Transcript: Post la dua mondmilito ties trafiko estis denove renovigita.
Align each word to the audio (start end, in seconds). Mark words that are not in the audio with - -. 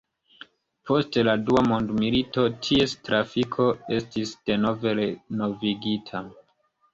Post 0.89 1.17
la 1.27 1.35
dua 1.49 1.61
mondmilito 1.71 2.45
ties 2.69 2.95
trafiko 3.09 3.67
estis 3.99 4.33
denove 4.51 4.97
renovigita. 5.03 6.25